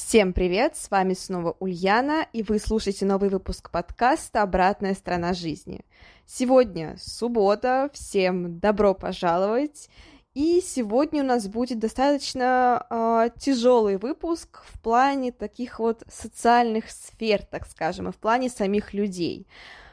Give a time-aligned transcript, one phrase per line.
[0.00, 5.84] Всем привет, с вами снова Ульяна, и вы слушаете новый выпуск подкаста «Обратная сторона жизни».
[6.24, 9.90] Сегодня суббота, всем добро пожаловать,
[10.34, 17.44] и сегодня у нас будет достаточно э, тяжелый выпуск в плане таких вот социальных сфер,
[17.44, 19.48] так скажем, и в плане самих людей,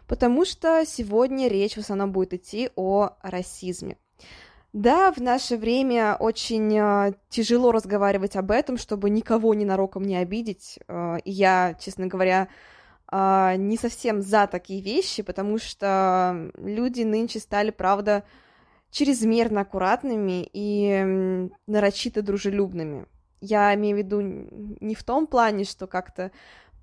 [0.08, 3.98] потому что сегодня речь в основном будет идти о расизме.
[4.76, 10.80] Да, в наше время очень э, тяжело разговаривать об этом, чтобы никого ненароком не обидеть.
[10.90, 12.50] Э, и я, честно говоря,
[13.10, 18.26] э, не совсем за такие вещи, потому что люди нынче стали, правда,
[18.92, 23.06] чрезмерно аккуратными и нарочито дружелюбными.
[23.40, 26.34] Я имею в виду не в том плане, что как-то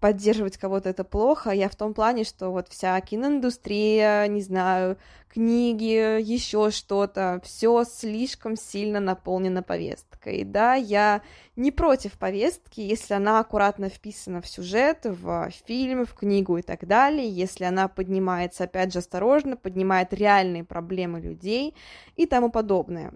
[0.03, 1.51] поддерживать кого-то это плохо.
[1.53, 4.99] Я в том плане, что вот вся киноиндустрия, не знаю,
[5.33, 10.43] книги, еще что-то, все слишком сильно наполнено повесткой.
[10.43, 11.23] Да, я
[11.55, 16.85] не против повестки, если она аккуратно вписана в сюжет, в фильм, в книгу и так
[16.85, 21.77] далее, если она поднимается, опять же, осторожно, поднимает реальные проблемы людей
[22.17, 23.15] и тому подобное.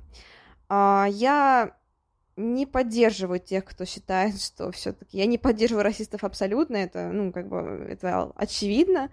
[0.69, 1.76] А, я
[2.37, 7.49] не поддерживаю тех, кто считает, что все-таки я не поддерживаю расистов абсолютно, это, ну, как
[7.49, 9.11] бы, это очевидно.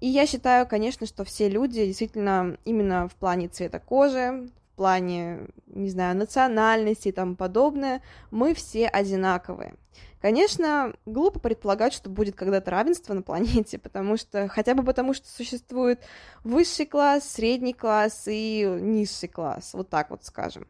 [0.00, 5.46] И я считаю, конечно, что все люди действительно именно в плане цвета кожи, в плане,
[5.66, 9.74] не знаю, национальности и тому подобное, мы все одинаковые.
[10.20, 15.28] Конечно, глупо предполагать, что будет когда-то равенство на планете, потому что, хотя бы потому, что
[15.28, 16.00] существует
[16.42, 20.66] высший класс, средний класс и низший класс, вот так вот скажем.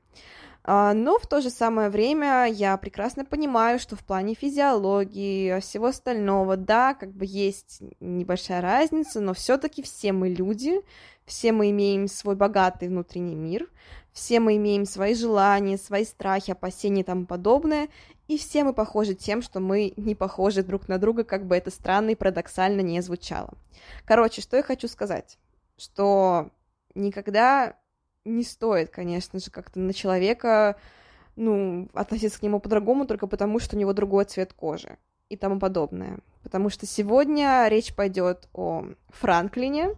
[0.66, 5.86] А, но в то же самое время я прекрасно понимаю, что в плане физиологии, всего
[5.86, 10.80] остального, да, как бы есть небольшая разница, но все-таки все мы люди,
[11.26, 13.68] все мы имеем свой богатый внутренний мир,
[14.12, 17.88] все мы имеем свои желания, свои страхи, опасения и тому подобное,
[18.26, 21.70] и все мы похожи тем, что мы не похожи друг на друга, как бы это
[21.70, 23.52] странно и парадоксально не звучало.
[24.06, 25.38] Короче, что я хочу сказать,
[25.76, 26.48] что
[26.94, 27.76] никогда
[28.24, 30.76] не стоит, конечно же, как-то на человека,
[31.36, 34.98] ну, относиться к нему по-другому только потому, что у него другой цвет кожи
[35.28, 36.18] и тому подобное.
[36.42, 39.90] Потому что сегодня речь пойдет о Франклине,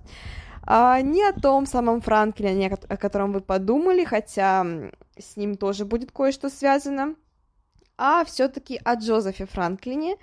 [0.62, 4.66] а не о том самом Франклине, о котором вы подумали, хотя
[5.18, 7.14] с ним тоже будет кое-что связано,
[7.96, 10.16] а все-таки о Джозефе Франклине,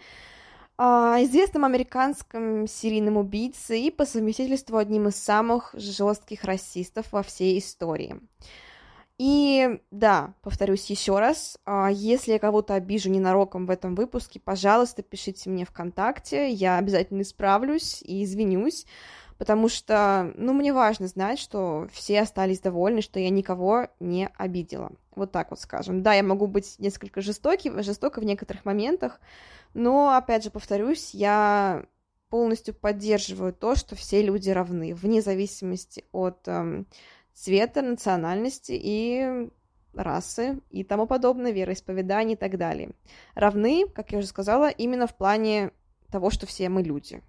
[0.80, 8.20] известным американским серийным убийце и по совместительству одним из самых жестких расистов во всей истории.
[9.20, 15.04] И да, повторюсь еще раз, а, если я кого-то обижу ненароком в этом выпуске, пожалуйста,
[15.04, 18.88] пишите мне ВКонтакте, я обязательно исправлюсь и извинюсь,
[19.38, 24.92] потому что, ну, мне важно знать, что все остались довольны, что я никого не обидела.
[25.16, 26.04] Вот так вот скажем.
[26.04, 29.20] Да, я могу быть несколько жестокий, жестоко в некоторых моментах,
[29.74, 31.86] но, опять же, повторюсь, я
[32.30, 36.88] полностью поддерживаю то, что все люди равны, вне зависимости от эм,
[37.34, 39.50] цвета, национальности и
[39.94, 42.92] расы и тому подобное, вероисповедания и так далее.
[43.36, 45.72] Равны, как я уже сказала, именно в плане
[46.12, 47.22] того, что все мы люди.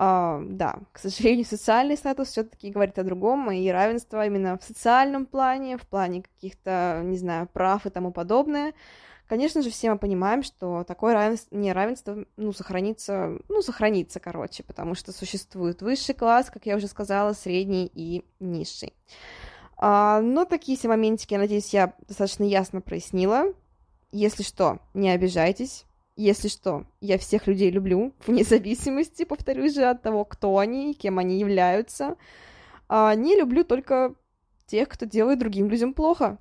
[0.00, 5.26] Uh, да, к сожалению, социальный статус все-таки говорит о другом, и равенство именно в социальном
[5.26, 8.72] плане, в плане каких-то, не знаю, прав и тому подобное.
[9.28, 14.94] Конечно же, все мы понимаем, что такое равенство, неравенство, ну, сохранится, ну, сохранится, короче, потому
[14.94, 18.94] что существует высший класс, как я уже сказала, средний и низший.
[19.76, 23.52] А, но такие все моментики, я надеюсь, я достаточно ясно прояснила.
[24.12, 25.84] Если что, не обижайтесь.
[26.16, 30.94] Если что, я всех людей люблю, вне зависимости, повторюсь же, от того, кто они и
[30.94, 32.16] кем они являются.
[32.88, 34.14] А, не люблю только
[34.66, 36.38] тех, кто делает другим людям плохо.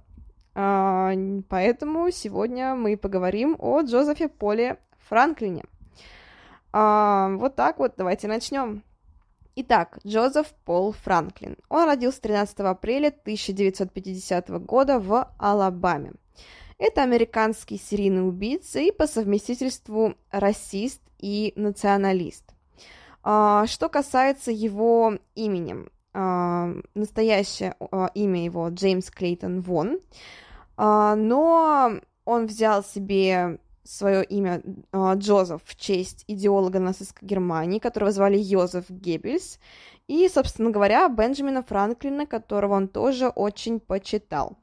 [0.56, 1.14] А,
[1.48, 4.78] поэтому сегодня мы поговорим о Джозефе Поле
[5.08, 5.64] Франклине.
[6.72, 8.84] А, вот так вот, давайте начнем.
[9.56, 11.58] Итак, Джозеф Пол Франклин.
[11.68, 16.14] Он родился 13 апреля 1950 года в Алабаме.
[16.80, 22.46] Это американский серийный убийца и по совместительству расист и националист.
[23.22, 25.76] А, что касается его имени,
[26.14, 27.76] настоящее
[28.16, 30.00] имя его Джеймс Клейтон Вон.
[30.78, 34.62] А, но он взял себе свое имя
[34.94, 39.60] Джозеф в честь идеолога нацистской Германии, которого звали Йозеф Геббельс,
[40.08, 44.58] и, собственно говоря, Бенджамина Франклина, которого он тоже очень почитал.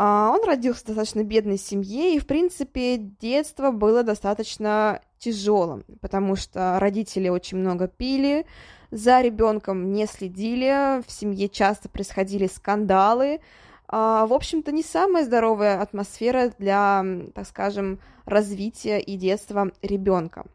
[0.00, 6.36] А, он родился в достаточно бедной семье, и, в принципе, детство было достаточно тяжелым, потому
[6.36, 8.46] что родители очень много пили,
[8.92, 13.40] за ребенком не следили, в семье часто происходили скандалы.
[13.88, 17.04] А, в общем-то, не самая здоровая атмосфера для,
[17.34, 20.46] так скажем, развития и детства ребенка.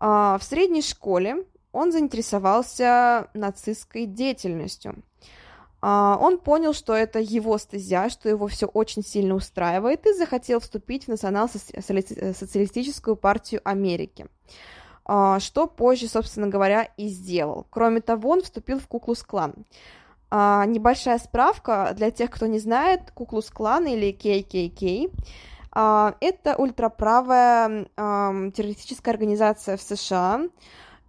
[0.00, 4.96] А, в средней школе он заинтересовался нацистской деятельностью.
[5.86, 10.60] А, он понял, что это его стезя, что его все очень сильно устраивает, и захотел
[10.60, 14.24] вступить в Национал-социалистическую партию Америки,
[15.04, 17.66] а, что позже, собственно говоря, и сделал.
[17.68, 19.52] Кроме того, он вступил в Куклус-клан.
[20.30, 25.12] А, небольшая справка для тех, кто не знает, Куклус-клан или KKK
[25.76, 30.42] это ультраправая террористическая организация в США,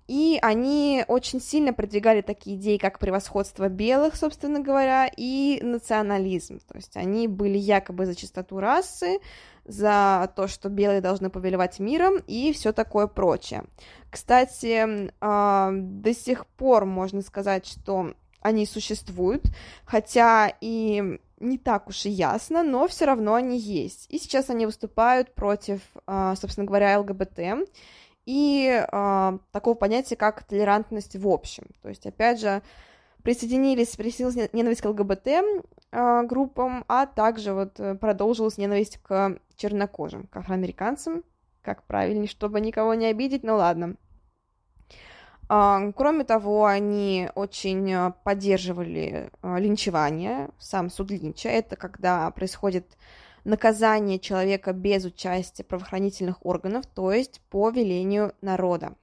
[0.08, 6.60] и они очень сильно продвигали такие идеи, как превосходство белых, собственно говоря, и национализм.
[6.68, 9.20] То есть они были якобы за чистоту расы,
[9.66, 13.64] за то, что белые должны повелевать миром и все такое прочее.
[14.12, 19.44] Кстати, э, до сих пор можно сказать, что они существуют,
[19.84, 24.06] хотя и не так уж и ясно, но все равно они есть.
[24.10, 27.68] И сейчас они выступают против, э, собственно говоря, ЛГБТ
[28.26, 31.66] и э, такого понятия, как толерантность в общем.
[31.82, 32.62] То есть, опять же,
[33.24, 40.28] присоединились, присоединилась ненависть к ЛГБТ э, группам, а также вот э, продолжилась ненависть к чернокожим,
[40.28, 41.24] к афроамериканцам,
[41.62, 43.96] как правильнее, чтобы никого не обидеть, ну ладно.
[45.50, 52.98] Э, кроме того, они очень поддерживали э, линчевание, сам суд линча, это когда происходит
[53.46, 58.96] наказание человека без участия правоохранительных органов, то есть по велению народа.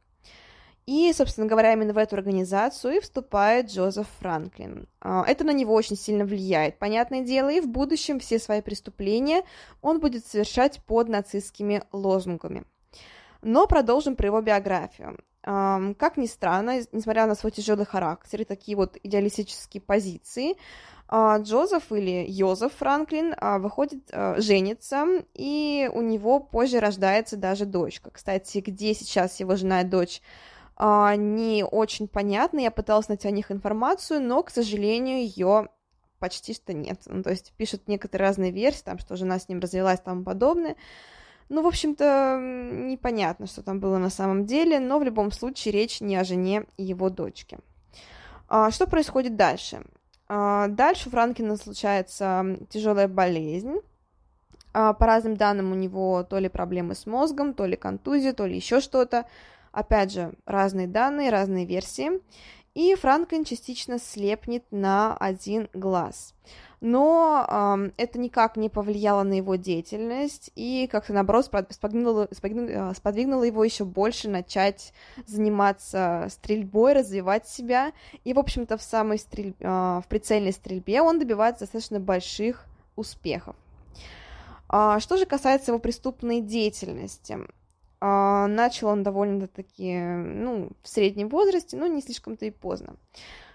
[0.84, 4.88] И, собственно говоря, именно в эту организацию и вступает Джозеф Франклин.
[5.00, 9.44] А, это на него очень сильно влияет, понятное дело, и в будущем все свои преступления
[9.80, 12.64] он будет совершать под нацистскими лозунгами.
[13.42, 15.18] Но продолжим про его биографию.
[15.42, 20.56] Как ни странно, несмотря на свой тяжелый характер и такие вот идеалистические позиции, а,
[21.12, 28.10] Джозеф или Йозеф Франклин а, выходит, а, женится, и у него позже рождается даже дочка.
[28.10, 30.22] Кстати, где сейчас его жена и дочь,
[30.80, 32.60] не очень понятно.
[32.60, 35.68] Я пыталась найти о них информацию, но, к сожалению, ее
[36.18, 37.02] почти что нет.
[37.04, 40.24] Ну, то есть пишут некоторые разные версии, там, что жена с ним развелась и тому
[40.24, 40.76] подобное.
[41.50, 46.00] Ну, в общем-то, непонятно, что там было на самом деле, но в любом случае речь
[46.00, 47.58] не о жене и его дочке.
[48.48, 49.84] Что происходит дальше?
[50.28, 53.76] А, дальше у Франкина случается тяжелая болезнь.
[54.72, 58.46] А, по разным данным у него то ли проблемы с мозгом, то ли контузия, то
[58.46, 59.26] ли еще что-то.
[59.72, 62.20] Опять же, разные данные, разные версии.
[62.74, 66.34] И Франклин частично слепнет на один глаз
[66.82, 73.44] но э, это никак не повлияло на его деятельность и как-то, наоборот, сподвигнуло, сподвигнуло, сподвигнуло
[73.44, 74.93] его еще больше начать
[75.24, 77.93] заниматься стрельбой, развивать себя,
[78.24, 79.55] и, в общем-то, в самой стрель...
[79.60, 83.55] э, в прицельной стрельбе он добивается достаточно больших успехов.
[84.69, 87.39] А, что же касается его преступной деятельности,
[88.01, 92.96] а, начал он довольно-таки, ну, в среднем возрасте, но не слишком-то и поздно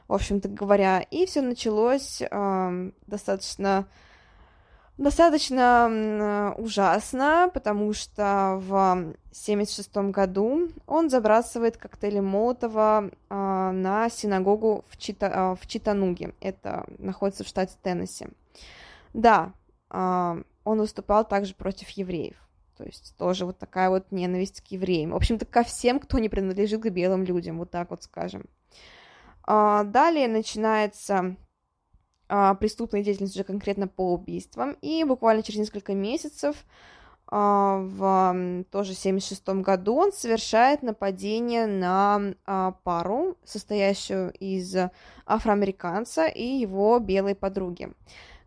[0.07, 1.01] в общем-то говоря.
[1.01, 3.87] И все началось э, достаточно
[4.97, 14.97] достаточно ужасно, потому что в 76 году он забрасывает коктейли Молотова э, на синагогу в,
[14.97, 16.33] Чита, э, в Читануге.
[16.41, 18.27] Это находится в штате Теннесси.
[19.13, 19.53] Да,
[19.91, 22.35] э, он выступал также против евреев.
[22.77, 25.11] То есть тоже вот такая вот ненависть к евреям.
[25.11, 28.45] В общем-то, ко всем, кто не принадлежит к белым людям, вот так вот скажем.
[29.47, 31.37] А, далее начинается
[32.27, 36.65] а, преступная деятельность уже конкретно по убийствам, и буквально через несколько месяцев
[37.27, 44.75] а, в тоже 76 году он совершает нападение на пару, состоящую из
[45.25, 47.93] афроамериканца и его белой подруги.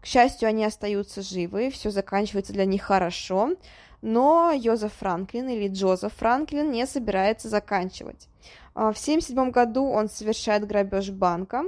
[0.03, 3.55] К счастью, они остаются живы, все заканчивается для них хорошо,
[4.03, 8.29] но Йозеф Франклин или Джозеф Франклин не собирается заканчивать.
[8.75, 11.65] А, в 1977 году он совершает грабеж банка,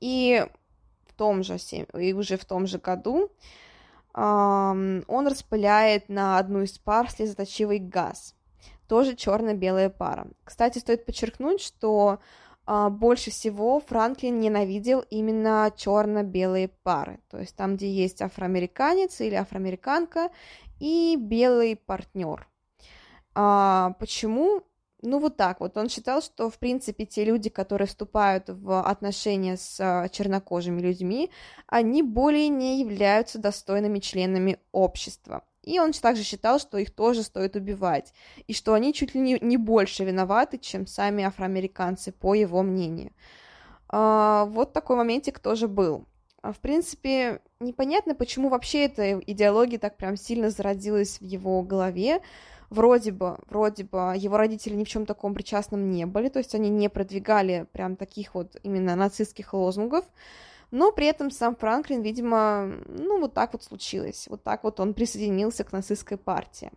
[0.00, 0.46] и
[1.06, 1.56] в том же,
[1.98, 3.30] и уже в том же году
[4.14, 8.34] он распыляет на одну из пар слезоточивый газ,
[8.88, 10.28] тоже черно-белая пара.
[10.42, 12.18] Кстати, стоит подчеркнуть, что
[12.64, 19.34] а, больше всего Франклин ненавидел именно черно-белые пары, то есть там, где есть афроамериканец или
[19.34, 20.30] афроамериканка
[20.80, 22.48] и белый партнер.
[23.34, 24.62] А, почему?
[25.02, 25.76] Ну, вот так вот.
[25.76, 31.30] Он считал, что, в принципе, те люди, которые вступают в отношения с а, чернокожими людьми,
[31.66, 35.44] они более не являются достойными членами общества.
[35.62, 38.14] И он также считал, что их тоже стоит убивать,
[38.46, 43.12] и что они чуть ли не, больше виноваты, чем сами афроамериканцы, по его мнению.
[43.88, 46.06] А, вот такой моментик тоже был.
[46.46, 52.20] А, в принципе, непонятно, почему вообще эта идеология так прям сильно зародилась в его голове.
[52.70, 56.54] Вроде бы, вроде бы его родители ни в чем таком причастном не были, то есть
[56.54, 60.04] они не продвигали прям таких вот именно нацистских лозунгов,
[60.70, 64.94] но при этом сам Франклин, видимо, ну вот так вот случилось, вот так вот он
[64.94, 66.70] присоединился к нацистской партии.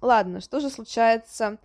[0.00, 1.58] Ладно, что же случается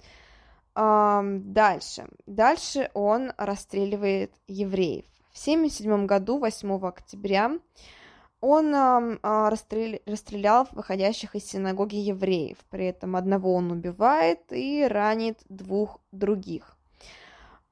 [0.75, 2.07] эм, дальше?
[2.27, 5.05] Дальше он расстреливает евреев.
[5.35, 7.51] В 1977 году, 8 октября,
[8.39, 9.99] он э, расстрел...
[10.05, 12.57] расстрелял выходящих из синагоги евреев.
[12.69, 16.77] При этом одного он убивает и ранит двух других.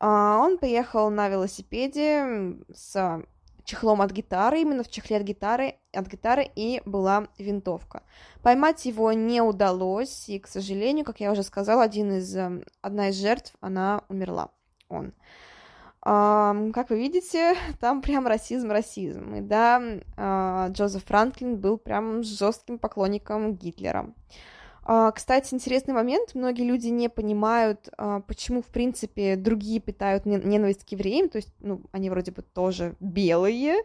[0.02, 0.08] Э,
[0.42, 3.24] он поехал на велосипеде с
[3.64, 8.04] чехлом от гитары, именно в чехле от гитары, от гитары и была винтовка.
[8.42, 12.36] Поймать его не удалось, и, к сожалению, как я уже сказала, один из,
[12.82, 14.50] одна из жертв, она умерла,
[14.90, 15.14] он.
[16.04, 19.36] Как вы видите, там прям расизм, расизм.
[19.36, 19.82] И да,
[20.18, 24.14] uh, Джозеф Франклин был прям жестким поклонником Гитлера.
[24.86, 26.36] А, кстати, интересный момент.
[26.36, 31.54] Многие люди не понимают, а, почему, в принципе, другие питают ненависть к евреям, то есть,
[31.62, 33.76] ну, они вроде бы тоже белые.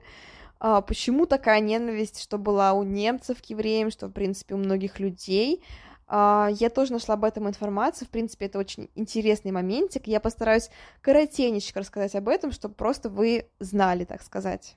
[0.59, 4.99] А, почему такая ненависть, что была у немцев к евреям, что, в принципе, у многих
[4.99, 5.63] людей.
[6.11, 8.09] Я тоже нашла об этом информацию.
[8.09, 10.07] В принципе, это очень интересный моментик.
[10.07, 10.71] Я постараюсь
[11.03, 14.77] коротенечко рассказать об этом, чтобы просто вы знали, так сказать.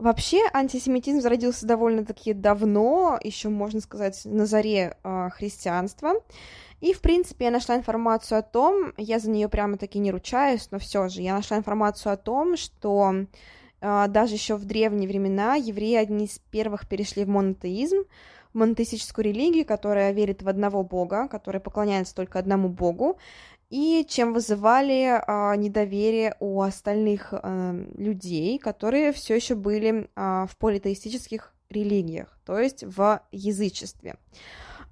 [0.00, 6.14] Вообще антисемитизм зародился довольно-таки давно, еще можно сказать на заре э, христианства.
[6.80, 10.78] И, в принципе, я нашла информацию о том, я за нее прямо-таки не ручаюсь, но
[10.78, 13.12] все же, я нашла информацию о том, что
[13.82, 17.98] э, даже еще в древние времена евреи одни из первых перешли в монотеизм,
[18.52, 23.18] монотеистическую религию, которая верит в одного бога, которая поклоняется только одному богу,
[23.70, 30.56] и чем вызывали а, недоверие у остальных а, людей, которые все еще были а, в
[30.56, 34.16] политеистических религиях, то есть в язычестве.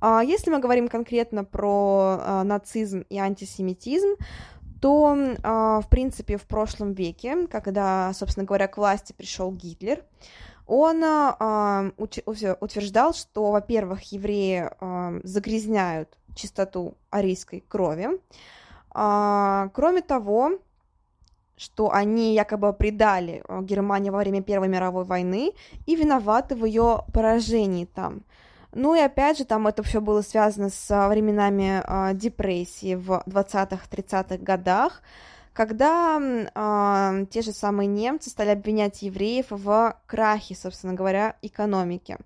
[0.01, 4.15] А, если мы говорим конкретно про а, нацизм и антисемитизм,
[4.81, 10.05] то, а, в принципе, в прошлом веке, когда, собственно говоря, к власти пришел Гитлер,
[10.69, 18.09] он а, утверждал, что, во-первых, евреи а, загрязняют чистоту арийской крови,
[18.91, 20.59] а, кроме того,
[21.57, 25.53] что они якобы предали э, Германию во время Первой мировой войны
[25.87, 28.23] и виноваты в ее поражении там.
[28.73, 34.37] Ну и опять же, там это все было связано с временами э, депрессии в 20-30-х
[34.37, 35.03] годах,
[35.59, 42.17] когда э, те же самые немцы стали обвинять евреев в крахе, собственно говоря, экономики.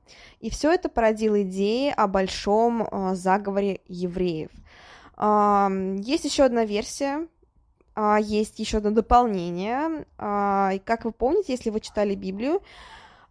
[0.40, 4.50] И все это породило идеи о большом э, заговоре евреев.
[5.18, 7.26] Есть еще одна версия,
[7.94, 10.04] а, есть еще одно дополнение.
[10.18, 12.60] И как вы помните, если вы читали Библию,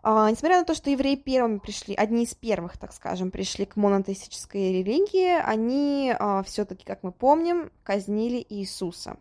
[0.03, 3.75] а, несмотря на то, что евреи первыми пришли, одни из первых, так скажем, пришли к
[3.75, 6.13] монотеистической религии, они
[6.45, 9.17] все-таки, как мы помним, казнили Иисуса.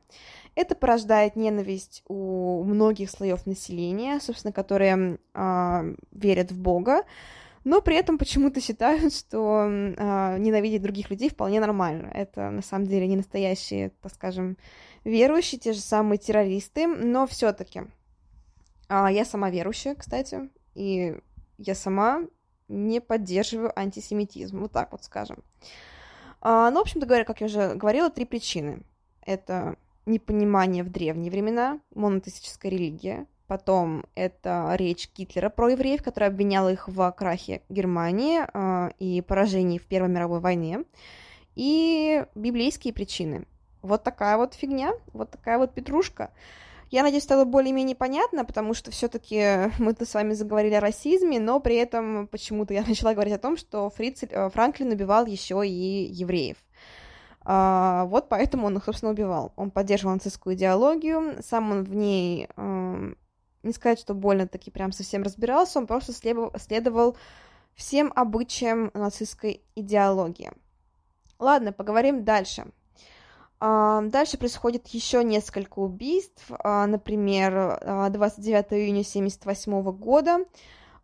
[0.55, 5.19] Это порождает ненависть у многих слоев населения, собственно, которые
[6.13, 7.05] верят в Бога,
[7.65, 12.11] но при этом почему-то считают, что э, ненавидеть других людей вполне нормально.
[12.13, 14.57] Это на самом деле не настоящие, так скажем,
[15.05, 17.83] верующие, те же самые террористы, но все-таки.
[18.89, 21.19] Э, я сама верующая, кстати, и
[21.59, 22.23] я сама
[22.69, 25.43] не поддерживаю антисемитизм, вот так вот скажем.
[26.43, 28.83] Э, ну, в общем-то говоря, как я уже говорила, три причины.
[29.23, 36.69] Это непонимание в древние времена, монотеистическая религия, Потом это речь Гитлера про евреев, который обвинял
[36.69, 40.85] их в крахе Германии э, и поражении в Первой мировой войне.
[41.57, 43.49] И библейские причины.
[43.83, 46.31] Вот такая вот фигня, вот такая вот петрушка.
[46.91, 51.61] Я надеюсь, стало более-менее понятно, потому что все-таки мы-то с вами заговорили о расизме, но
[51.61, 55.71] при этом почему-то я начала говорить о том, что Фриц, э, Франклин убивал еще и
[55.71, 56.57] евреев.
[57.43, 59.53] А, вот поэтому он их, собственно, убивал.
[59.57, 63.13] Он поддерживал нацистскую идеологию, сам он в ней э,
[63.63, 67.17] не сказать, что больно-таки прям совсем разбирался, он просто следовал, следовал
[67.75, 70.51] всем обычаям нацистской идеологии.
[71.39, 72.67] Ладно, поговорим дальше.
[73.61, 76.51] Дальше происходит еще несколько убийств.
[76.65, 80.39] Например, 29 июня 1978 года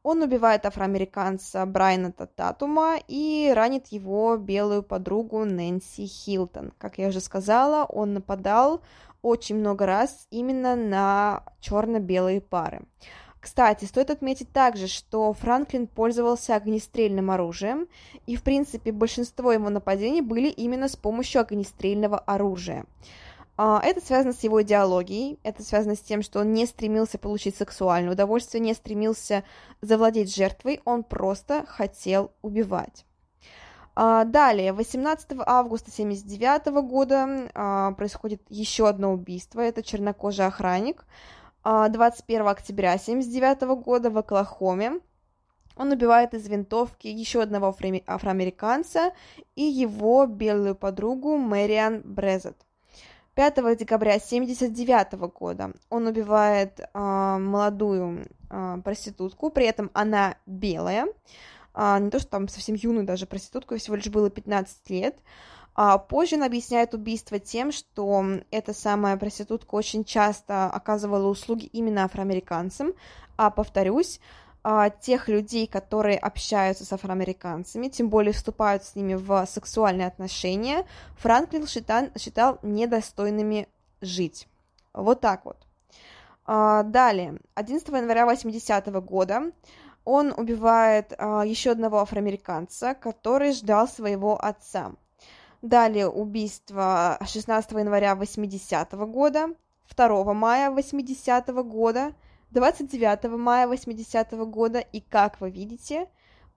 [0.02, 6.72] он убивает афроамериканца Брайана Тататума и ранит его белую подругу Нэнси Хилтон.
[6.78, 8.80] Как я уже сказала, он нападал
[9.22, 12.86] очень много раз именно на черно-белые пары.
[13.46, 17.86] Кстати, стоит отметить также, что Франклин пользовался огнестрельным оружием,
[18.26, 22.86] и, в принципе, большинство его нападений были именно с помощью огнестрельного оружия.
[23.56, 27.54] А, это связано с его идеологией, это связано с тем, что он не стремился получить
[27.54, 29.44] сексуальное удовольствие, не стремился
[29.80, 33.06] завладеть жертвой, он просто хотел убивать.
[33.94, 41.04] А, далее, 18 августа 1979 года а, происходит еще одно убийство, это чернокожий охранник.
[41.66, 45.00] 21 октября 1979 года в Оклахоме
[45.74, 47.74] он убивает из винтовки еще одного
[48.06, 49.10] афроамериканца
[49.56, 52.56] и его белую подругу Мэриан Брезет.
[53.34, 61.08] 5 декабря 1979 года он убивает э, молодую э, проститутку, при этом она белая,
[61.74, 65.18] э, не то что там совсем юную даже проститутку, всего лишь было 15 лет.
[65.18, 65.65] А
[65.98, 72.94] позже он объясняет убийство тем, что эта самая проститутка очень часто оказывала услуги именно афроамериканцам,
[73.36, 74.20] а, повторюсь,
[74.68, 80.84] а, тех людей, которые общаются с афроамериканцами, тем более вступают с ними в сексуальные отношения,
[81.18, 83.68] Франклин считал, считал недостойными
[84.00, 84.48] жить.
[84.92, 85.58] Вот так вот.
[86.46, 89.52] А, далее, 11 января 80 -го года
[90.04, 94.92] он убивает а, еще одного афроамериканца, который ждал своего отца.
[95.62, 99.48] Далее убийство 16 января 80 -го года,
[99.96, 102.12] 2 мая 80 -го года–
[102.50, 106.06] 29 мая 80 -го года, и, как вы видите,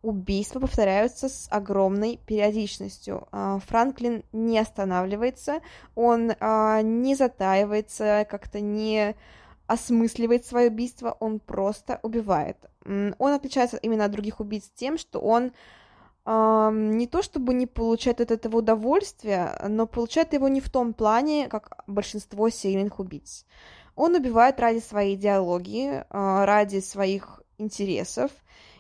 [0.02, 3.28] убийства повторяются с огромной периодичностью.
[3.32, 5.62] А, Франклин не останавливается,
[5.96, 9.16] он а, не затаивается, как-то не
[9.68, 12.58] осмысливает свое убийство, он просто убивает.
[12.86, 15.52] Он отличается именно от других убийц тем, что он
[16.26, 21.48] не то чтобы не получает от этого удовольствия, но получает его не в том плане,
[21.48, 23.46] как большинство серийных убийц.
[23.96, 28.32] Он убивает ради своей идеологии, а, ради своих интересов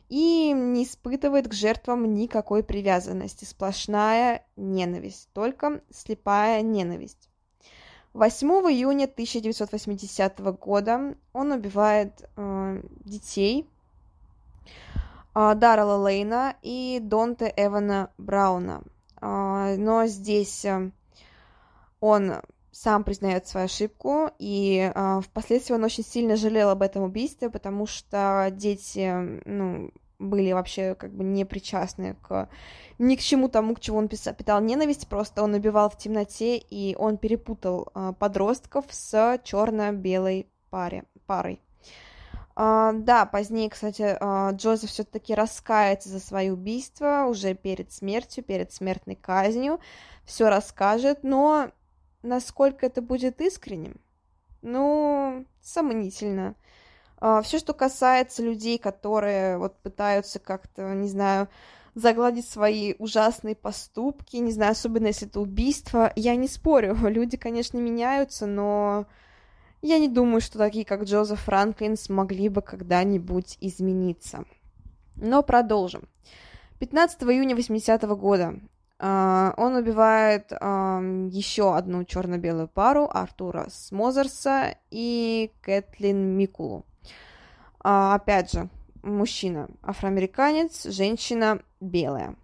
[0.08, 7.30] и не испытывает к жертвам никакой привязанности, сплошная ненависть, только слепая ненависть.
[8.14, 13.70] 8 июня 1980 года он убивает э, детей
[15.34, 18.84] Даррела Лейна и Донте Эвана Брауна.
[19.22, 20.92] Э, но здесь э,
[22.00, 22.34] он
[22.72, 27.86] сам признает свою ошибку, и э, впоследствии он очень сильно жалел об этом убийстве, потому
[27.86, 32.50] что дети, ну, были вообще как бы не причастны к
[32.98, 36.58] ни к чему тому, к чему он писал, питал ненависть, просто он убивал в темноте,
[36.58, 41.62] и он перепутал э, подростков с черно-белой паре, парой.
[42.60, 48.74] Uh, да, позднее, кстати, uh, Джозеф все-таки раскается за свои убийства уже перед смертью, перед
[48.74, 49.80] смертной казнью,
[50.26, 51.72] все расскажет, но
[52.22, 53.96] Насколько это будет искренним?
[54.62, 56.56] Ну, сомнительно.
[57.18, 61.48] А, Все, что касается людей, которые вот пытаются как-то, не знаю,
[61.96, 67.78] загладить свои ужасные поступки, не знаю, особенно если это убийство, я не спорю, люди, конечно,
[67.78, 69.06] меняются, но
[69.82, 74.46] я не думаю, что такие, как Джозеф Франклин, смогли бы когда-нибудь измениться.
[75.16, 76.04] Но продолжим.
[76.80, 78.60] 15 июня 80 -го года
[79.00, 86.86] Uh, он убивает uh, еще одну черно-белую пару Артура Смозерса и Кэтлин Микулу.
[87.82, 88.68] Uh, опять же,
[89.02, 92.36] мужчина афроамериканец, женщина белая.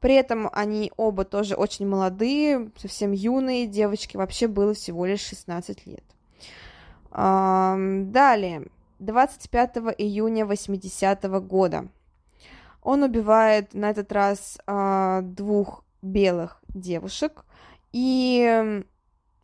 [0.00, 5.86] При этом они оба тоже очень молодые, совсем юные девочки, вообще было всего лишь 16
[5.86, 6.04] лет.
[7.10, 8.66] Далее,
[8.98, 11.88] 25 июня 80 -го года
[12.82, 14.58] он убивает на этот раз
[15.34, 17.44] двух белых девушек,
[17.92, 18.82] и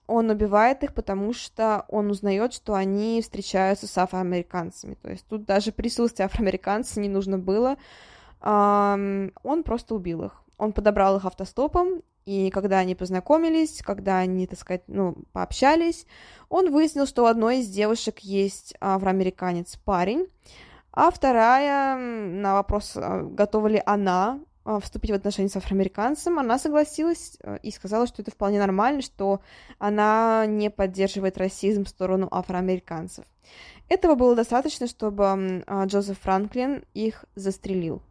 [0.07, 4.95] он убивает их, потому что он узнает, что они встречаются с афроамериканцами.
[4.95, 7.77] То есть тут даже присутствие афроамериканца не нужно было.
[8.41, 10.43] Он просто убил их.
[10.59, 16.07] Он подобрал их автостопом, и когда они познакомились, когда они, так сказать, ну, пообщались,
[16.49, 20.27] он выяснил, что у одной из девушек есть афроамериканец парень,
[20.93, 26.59] а вторая на вопрос, а, готова ли она а, вступить в отношения с афроамериканцем, она
[26.59, 29.41] согласилась э, и сказала, что это вполне нормально, что
[29.79, 33.25] она не поддерживает расизм в сторону афроамериканцев.
[33.89, 38.03] Этого было достаточно, чтобы а, Джозеф Франклин их застрелил.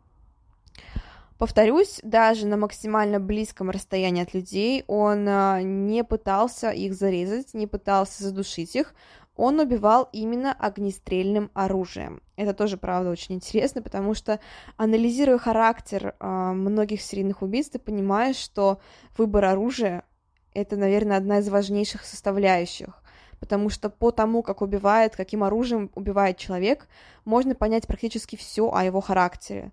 [1.38, 7.68] Повторюсь, даже на максимально близком расстоянии от людей он а, не пытался их зарезать, не
[7.68, 8.96] пытался задушить их,
[9.36, 12.22] он убивал именно огнестрельным оружием.
[12.38, 14.40] Это тоже, правда, очень интересно, потому что,
[14.78, 18.80] анализируя характер э, многих серийных убийств, ты понимаешь, что
[19.18, 20.04] выбор оружия—
[20.54, 23.02] это, наверное, одна из важнейших составляющих
[23.38, 26.88] потому что по тому, как убивает, каким оружием убивает человек,
[27.26, 29.72] можно понять практически все о его характере.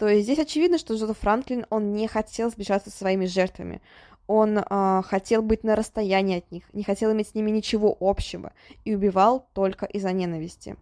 [0.00, 3.82] То есть здесь очевидно, что Джозеф Франклин, он не хотел сбежаться со своими жертвами.
[4.26, 8.54] Он э, хотел быть на расстоянии от них, не хотел иметь с ними ничего общего
[8.86, 10.76] и убивал только из-за ненависти.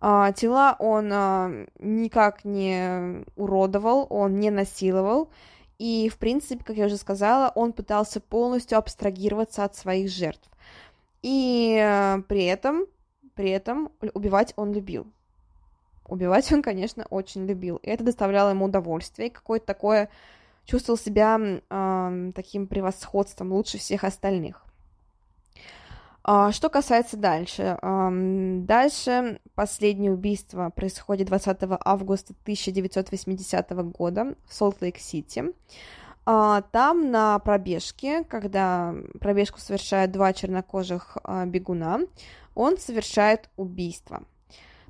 [0.00, 5.28] Э, тела он э, никак не уродовал, он не насиловал,
[5.78, 10.48] и, в принципе, как я уже сказала, он пытался полностью абстрагироваться от своих жертв.
[11.20, 11.74] И
[12.28, 12.86] при этом,
[13.34, 15.06] при этом убивать он любил.
[16.06, 17.76] Убивать он, конечно, очень любил.
[17.76, 20.08] И это доставляло ему удовольствие, какое-то такое
[20.64, 24.64] чувствовал себя э, таким превосходством лучше всех остальных.
[26.26, 27.78] А, что касается дальше.
[27.82, 35.52] Дальше последнее убийство происходит 20 августа 1980 года в Солт-Лейк-Сити.
[36.26, 42.00] А, там на пробежке, когда пробежку совершают два чернокожих а, бегуна,
[42.54, 44.22] он совершает убийство.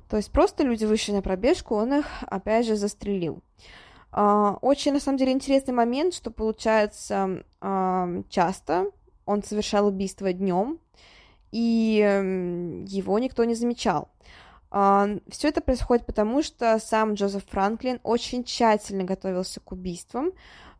[0.09, 3.41] То есть просто люди вышли на пробежку, он их опять же застрелил.
[4.11, 7.43] А, очень, на самом деле, интересный момент, что получается
[8.29, 8.91] часто
[9.25, 10.79] он совершал убийство днем,
[11.51, 14.09] и его никто не замечал.
[14.69, 20.31] Все это происходит потому, что сам Джозеф Франклин очень тщательно готовился к убийствам,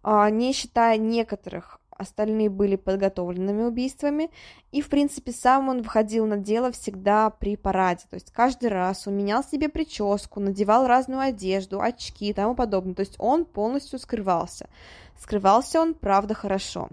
[0.04, 4.30] не считая некоторых остальные были подготовленными убийствами,
[4.72, 9.08] и, в принципе, сам он выходил на дело всегда при параде, то есть каждый раз
[9.08, 14.00] он менял себе прическу, надевал разную одежду, очки и тому подобное, то есть он полностью
[14.00, 14.70] скрывался.
[15.18, 16.90] Скрывался он, правда, хорошо.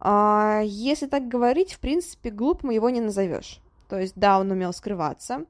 [0.00, 3.60] А, если так говорить, в принципе, глупым его не назовешь.
[3.88, 5.44] То есть, да, он умел скрываться,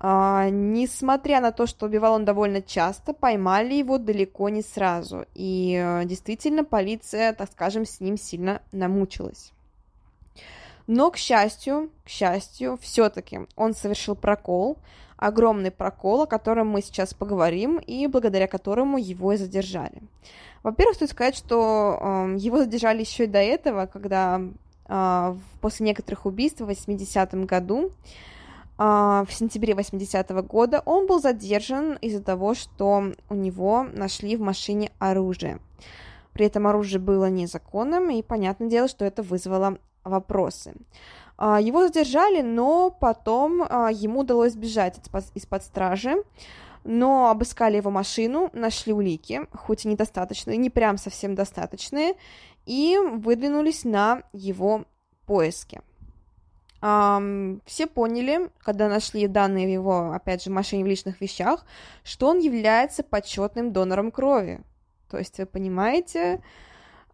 [0.00, 5.26] а, несмотря на то, что убивал он довольно часто, поймали его далеко не сразу.
[5.34, 9.52] И э, действительно, полиция, так скажем, с ним сильно намучилась.
[10.86, 14.78] Но, к счастью, к счастью, все-таки он совершил прокол,
[15.16, 20.00] огромный прокол, о котором мы сейчас поговорим, и благодаря которому его и задержали.
[20.62, 24.40] Во-первых, стоит сказать, что э, его задержали еще и до этого, когда
[24.88, 27.90] э, после некоторых убийств в 80-м году
[28.78, 34.92] в сентябре 80-го года он был задержан из-за того, что у него нашли в машине
[35.00, 35.58] оружие.
[36.32, 40.74] При этом оружие было незаконным, и понятное дело, что это вызвало вопросы.
[41.36, 45.00] А, его задержали, но потом а, ему удалось сбежать
[45.34, 46.22] из-под стражи,
[46.84, 52.14] но обыскали его машину, нашли улики, хоть и недостаточные, не прям совсем достаточные,
[52.66, 54.84] и выдвинулись на его
[55.26, 55.80] поиски.
[56.80, 61.66] Um, все поняли, когда нашли данные в его, опять же, машине в личных вещах,
[62.04, 64.60] что он является почетным донором крови.
[65.10, 66.40] То есть, вы понимаете,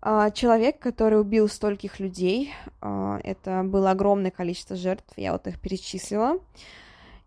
[0.03, 5.59] uh, человек, который убил стольких людей, uh, это было огромное количество жертв, я вот их
[5.59, 6.40] перечислила,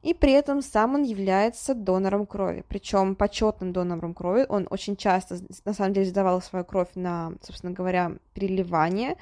[0.04, 4.46] и при этом сам он является донором крови, причем почетным донором крови.
[4.48, 9.18] Он очень часто, на самом деле, сдавал свою кровь на, собственно говоря, переливание,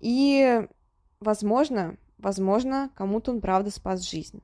[0.00, 0.66] и,
[1.20, 4.42] возможно, возможно, кому-то он правда спас жизнь.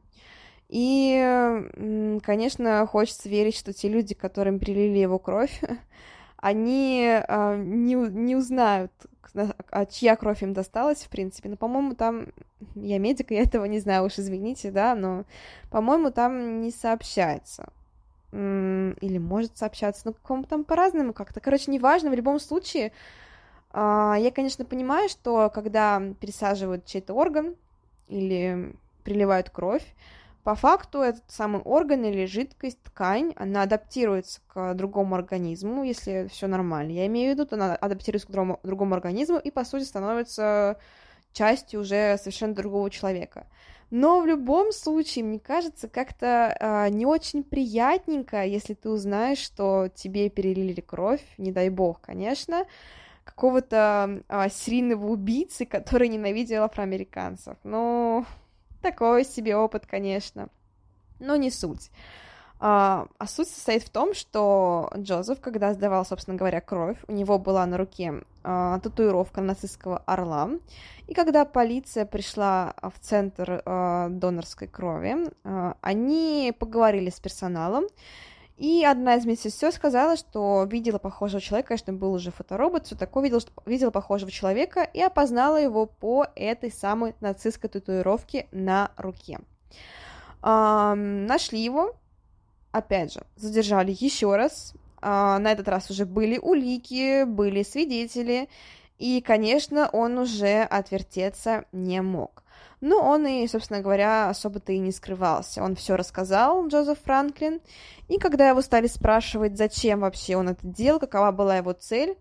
[0.68, 5.60] И, конечно, хочется верить, что те люди, которым прилили его кровь,
[6.38, 8.90] они э, не, не узнают,
[9.70, 11.48] а чья кровь им досталась, в принципе.
[11.48, 12.28] Но, по-моему, там...
[12.74, 15.24] Я медик, я этого не знаю, уж извините, да, но,
[15.70, 17.68] по-моему, там не сообщается.
[18.32, 21.40] Или может сообщаться, но кому там по-разному как-то.
[21.40, 22.92] Короче, неважно, в любом случае,
[23.72, 27.54] э, я, конечно, понимаю, что когда пересаживают чей-то орган,
[28.08, 29.84] или приливают кровь,
[30.46, 36.46] по факту этот самый орган или жидкость, ткань, она адаптируется к другому организму, если все
[36.46, 36.92] нормально.
[36.92, 40.78] Я имею в виду, она адаптируется к другому, другому организму и, по сути, становится
[41.32, 43.48] частью уже совершенно другого человека.
[43.90, 49.88] Но в любом случае, мне кажется, как-то э, не очень приятненько, если ты узнаешь, что
[49.92, 52.66] тебе перелили кровь, не дай бог, конечно,
[53.26, 57.56] какого-то а, серийного убийцы, который ненавидел афроамериканцев.
[57.64, 58.24] Ну,
[58.80, 60.48] такой себе опыт, конечно.
[61.18, 61.90] Но не суть.
[62.58, 67.38] А, а суть состоит в том, что Джозеф, когда сдавал, собственно говоря, кровь, у него
[67.38, 70.50] была на руке а, татуировка нацистского орла,
[71.06, 77.84] и когда полиция пришла в центр а, донорской крови, а, они поговорили с персоналом,
[78.56, 83.24] И одна из медсестер сказала, что видела похожего человека, конечно, был уже фоторобот, все такое,
[83.24, 89.40] видела, видела похожего человека и опознала его по этой самой нацистской татуировке на руке.
[90.42, 91.96] Эм, нашли его,
[92.72, 94.72] опять же, задержали еще раз.
[95.02, 98.48] Э, на этот раз уже были улики, были свидетели,
[98.98, 102.42] и, конечно, он уже отвертеться не мог.
[102.80, 105.62] Но он и, собственно говоря, особо-то и не скрывался.
[105.62, 107.60] Он все рассказал, Джозеф Франклин.
[108.08, 112.16] И когда его стали спрашивать, зачем вообще он это делал, какова была его цель,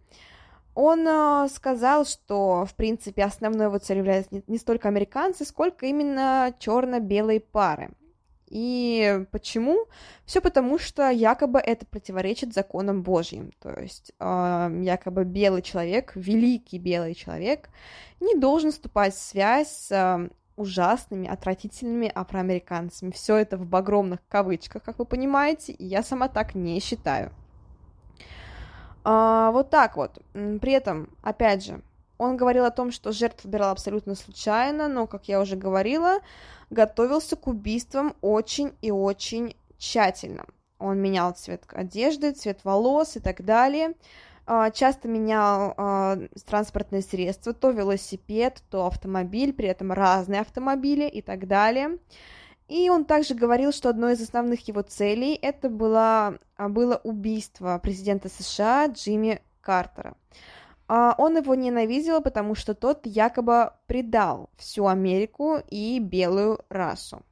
[0.76, 5.86] он э, сказал, что, в принципе, основной его целью являются не, не столько американцы, сколько
[5.86, 7.92] именно черно-белые пары.
[8.48, 9.86] И почему?
[10.26, 13.52] Все потому, что якобы это противоречит законам Божьим.
[13.60, 17.70] То есть э, якобы белый человек, великий белый человек,
[18.20, 23.12] не должен вступать в связь с э, ужасными, отвратительными афроамериканцами.
[23.12, 27.32] Все это в огромных кавычках, как вы понимаете, и я сама так не считаю.
[29.04, 30.20] А, вот так вот.
[30.34, 31.82] При этом, опять же,
[32.18, 36.20] он говорил о том, что жертв выбирал абсолютно случайно, но, как я уже говорила,
[36.70, 40.46] готовился к убийствам очень и очень тщательно.
[40.80, 43.94] Он менял цвет одежды, цвет волос и так далее.
[44.48, 51.22] А, часто менял а, транспортные средства, то велосипед, то автомобиль, при этом разные автомобили и
[51.22, 51.98] так далее.
[52.68, 57.80] И он также говорил, что одной из основных его целей это было, а, было убийство
[57.82, 60.16] президента США Джимми Картера.
[60.88, 67.24] Он его ненавидел, потому что тот якобы предал всю Америку и белую расу.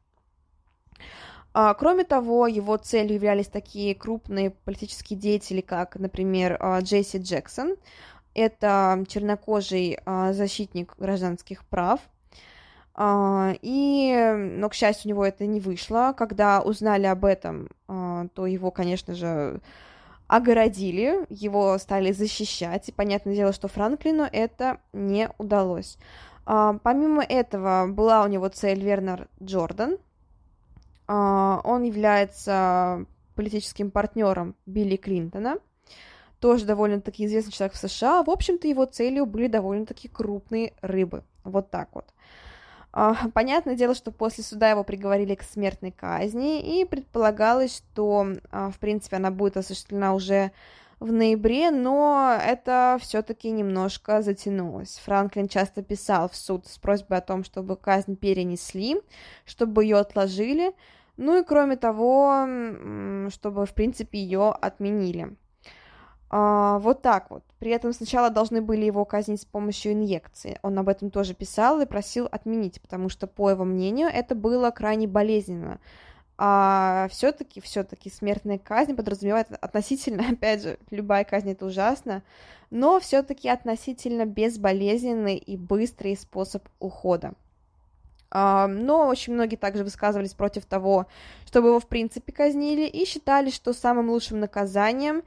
[1.53, 7.75] А, кроме того, его целью являлись такие крупные политические деятели, как, например, а, Джесси Джексон.
[8.33, 11.99] Это чернокожий а, защитник гражданских прав.
[12.95, 16.13] И, но, к счастью, у него это не вышло.
[16.15, 19.61] Когда узнали об этом, то его, конечно же,
[20.27, 25.97] огородили, его стали защищать, и понятное дело, что Франклину это не удалось.
[26.45, 29.97] Помимо этого, была у него цель Вернер Джордан,
[31.07, 35.57] он является политическим партнером Билли Клинтона,
[36.39, 38.23] тоже довольно-таки известный человек в США.
[38.23, 41.23] В общем-то, его целью были довольно-таки крупные рыбы.
[41.43, 42.05] Вот так вот.
[42.91, 48.69] А, понятное дело, что после суда его приговорили к смертной казни, и предполагалось, что, а,
[48.69, 50.51] в принципе, она будет осуществлена уже
[51.03, 55.01] в ноябре, но это все-таки немножко затянулось.
[55.03, 59.01] Франклин часто писал в суд с просьбой о том, чтобы казнь перенесли,
[59.45, 60.73] чтобы ее отложили,
[61.17, 62.47] ну и кроме того,
[63.29, 65.35] чтобы, в принципе, ее отменили.
[66.29, 67.43] А, вот так вот.
[67.59, 70.57] При этом сначала должны были его казнить с помощью инъекции.
[70.63, 74.71] Он об этом тоже писал и просил отменить, потому что, по его мнению, это было
[74.71, 75.79] крайне болезненно.
[76.37, 82.23] А все-таки, все-таки смертная казнь подразумевает относительно, опять же, любая казнь это ужасно,
[82.71, 87.33] но все-таки относительно безболезненный и быстрый способ ухода.
[88.33, 91.05] Но очень многие также высказывались против того,
[91.45, 95.21] чтобы его в принципе казнили, и считали, что самым лучшим наказанием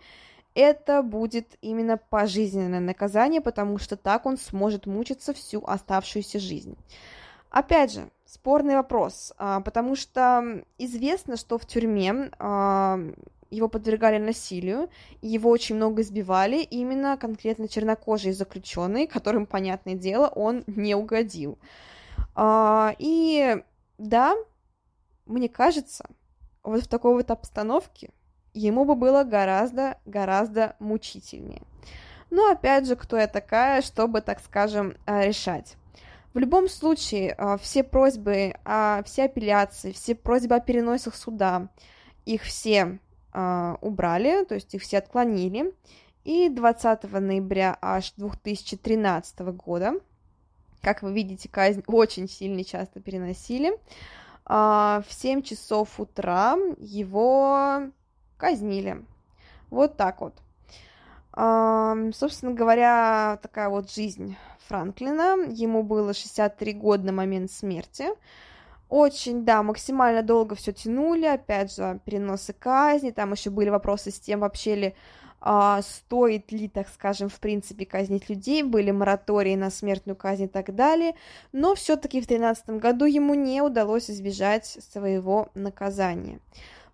[0.56, 6.76] это будет именно пожизненное наказание, потому что так он сможет мучиться всю оставшуюся жизнь.
[7.50, 12.98] Опять же, спорный вопрос, а, потому что известно, что в тюрьме а,
[13.50, 14.90] его подвергали насилию,
[15.22, 21.58] его очень много избивали, именно конкретно чернокожие заключенные, которым, понятное дело, он не угодил.
[22.34, 23.62] А, и
[23.96, 24.34] да,
[25.24, 26.04] мне кажется,
[26.64, 28.10] вот в такой вот обстановке
[28.54, 31.62] ему бы было гораздо-гораздо мучительнее.
[32.30, 35.76] Но опять же, кто я такая, чтобы, так скажем, решать?
[36.36, 38.54] В любом случае, а, все просьбы,
[39.06, 41.70] все апелляции, все просьбы о переносах суда,
[42.26, 42.98] их все
[43.82, 45.74] убрали, то есть их все отклонили.
[46.24, 49.94] И 20 ноября аж 2013 года
[50.86, 53.72] как вы видите, казнь очень сильно часто переносили.
[54.44, 57.90] А, в 7 часов утра его
[58.36, 59.04] казнили.
[59.68, 60.34] Вот так вот.
[61.32, 64.36] А, собственно говоря, такая вот жизнь
[64.68, 65.36] Франклина.
[65.48, 68.06] Ему было 63 года на момент смерти.
[68.88, 74.20] Очень, да, максимально долго все тянули, опять же, переносы казни, там еще были вопросы с
[74.20, 74.94] тем, вообще ли
[75.40, 80.48] а, стоит ли, так скажем, в принципе, казнить людей, были моратории на смертную казнь и
[80.48, 81.14] так далее,
[81.52, 86.40] но все-таки в 2013 году ему не удалось избежать своего наказания.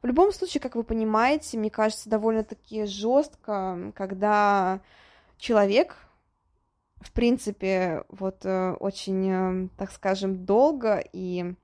[0.03, 4.81] В любом случае, как вы понимаете, мне кажется, довольно-таки жестко, когда
[5.39, 5.97] человек,
[7.03, 11.55] в принципе, вот э, очень, э, так скажем, долго и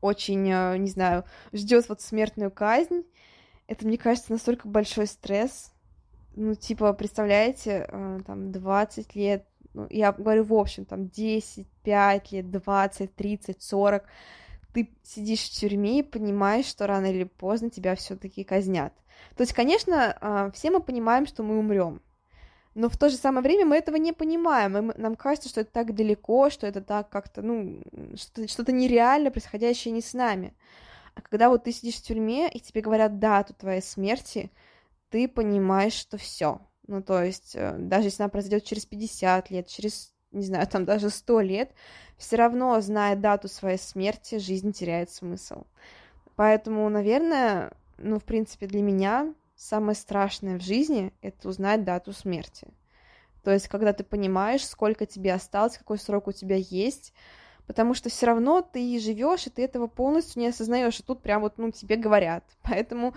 [0.00, 3.04] очень, э, не знаю, ждет вот смертную казнь,
[3.66, 5.72] Это, мне кажется, настолько большой стресс.
[6.36, 12.32] Ну, типа, представляете, э, там, 20 лет, ну, я говорю в общем, там, 10, 5
[12.32, 14.04] лет, 20, 30, 40,
[14.74, 18.92] ты сидишь в тюрьме и понимаешь, что рано или поздно тебя все-таки казнят.
[19.36, 22.02] То есть, конечно, все мы понимаем, что мы умрем,
[22.74, 25.70] но в то же самое время мы этого не понимаем, и нам кажется, что это
[25.70, 27.82] так далеко, что это так как-то, ну,
[28.16, 30.54] что-то, что-то нереально происходящее не с нами.
[31.14, 34.50] А когда вот ты сидишь в тюрьме, и тебе говорят дату твоей смерти,
[35.10, 36.60] ты понимаешь, что все.
[36.88, 40.84] Ну, то есть, э, даже если она произойдет через 50 лет, через, не знаю, там
[40.84, 41.70] даже 100 лет,
[42.18, 45.64] все равно, зная дату своей смерти, жизнь теряет смысл.
[46.34, 52.68] Поэтому, наверное, ну, в принципе, для меня самое страшное в жизни— это узнать дату смерти.
[53.42, 57.12] То есть, когда ты понимаешь, сколько тебе осталось, какой срок у тебя есть,
[57.66, 61.42] потому что все равно ты живешь, и ты этого полностью не осознаешь, и тут прям
[61.42, 62.44] вот, ну, тебе говорят.
[62.62, 63.14] Поэтому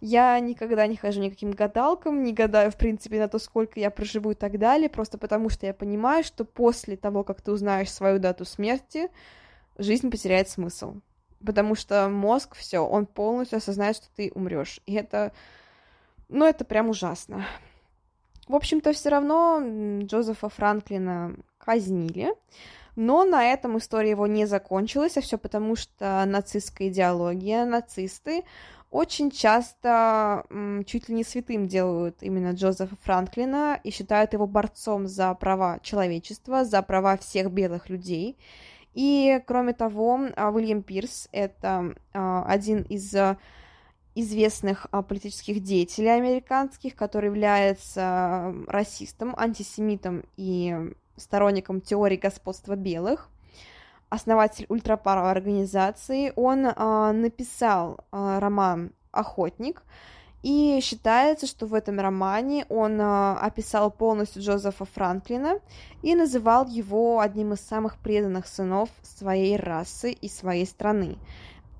[0.00, 4.32] я никогда не хожу никаким гадалкам, не гадаю, в принципе, на то, сколько я проживу
[4.32, 8.18] и так далее, просто потому что я понимаю, что после того, как ты узнаешь свою
[8.18, 9.08] дату смерти,
[9.78, 10.96] жизнь потеряет смысл
[11.44, 14.80] потому что мозг все, он полностью осознает, что ты умрешь.
[14.86, 15.32] И это,
[16.30, 17.44] ну, это прям ужасно.
[18.48, 19.60] В общем-то, все равно
[20.02, 22.34] Джозефа Франклина казнили,
[22.96, 28.44] но на этом история его не закончилась, а все потому, что нацистская идеология, нацисты
[28.90, 30.44] очень часто
[30.86, 36.64] чуть ли не святым делают именно Джозефа Франклина и считают его борцом за права человечества,
[36.64, 38.36] за права всех белых людей.
[38.94, 43.14] И, кроме того, а, Уильям Пирс— это а, один из
[44.14, 53.28] известных политических деятелей американских, который является расистом, антисемитом и сторонником теории господства белых,
[54.08, 56.32] основатель ультраправой организации.
[56.36, 59.82] Он написал роман «Охотник»,
[60.42, 65.60] и считается, что в этом романе он э, описал полностью Джозефа Франклина
[66.02, 71.18] и называл его одним из самых преданных сынов своей расы и своей страны.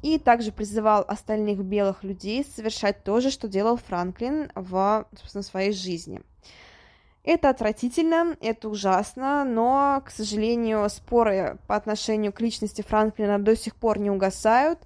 [0.03, 5.73] И также призывал остальных белых людей совершать то же, что делал Франклин в собственно, своей
[5.73, 6.23] жизни.
[7.23, 13.77] Это отвратительно, это ужасно, но, к сожалению, споры по отношению к личности Франклина до сих
[13.77, 14.79] пор не угасают.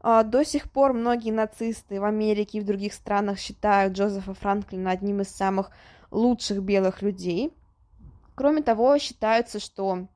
[0.00, 4.90] А, до сих пор многие нацисты в Америке и в других странах считают Джозефа Франклина
[4.90, 5.70] одним из самых
[6.10, 7.52] лучших белых людей.
[8.34, 10.08] Кроме того, считается, что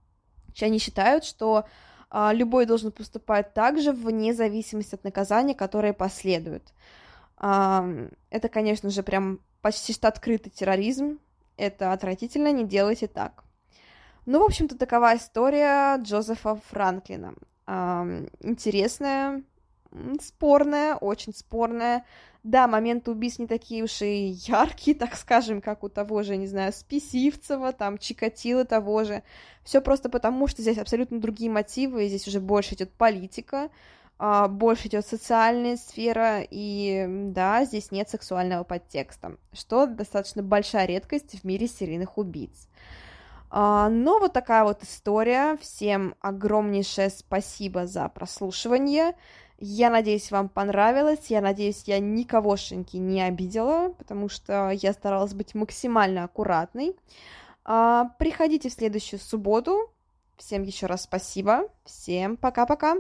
[0.60, 1.66] они считают, что
[2.12, 6.72] любой должен поступать так же вне зависимости от наказания, которое последует.
[7.36, 7.86] А,
[8.30, 11.18] это, конечно же, прям почти что открытый терроризм.
[11.56, 13.44] Это отвратительно, не делайте так.
[14.26, 17.34] Ну, в общем-то, такова история Джозефа Франклина.
[18.40, 19.42] Интересная,
[20.20, 22.04] спорная, очень спорная.
[22.48, 26.46] Да, моменты убийств не такие уж и яркие, так скажем, как у того же, не
[26.46, 29.22] знаю, Списивцева, там, Чикатила того же.
[29.64, 33.68] Все просто потому, что здесь абсолютно другие мотивы, и здесь уже больше идет политика,
[34.18, 41.38] а, больше идет социальная сфера, и да, здесь нет сексуального подтекста, что достаточно большая редкость
[41.38, 42.66] в мире серийных убийц.
[43.50, 45.58] А, но вот такая вот история.
[45.60, 49.12] Всем огромнейшее спасибо за прослушивание.
[49.58, 51.26] Я надеюсь, вам понравилось.
[51.28, 56.94] Я надеюсь, я никогошеньки не обидела, потому что я старалась быть максимально аккуратной.
[57.64, 59.92] А, приходите в следующую субботу.
[60.36, 61.68] Всем еще раз спасибо.
[61.84, 62.96] Всем пока-пока.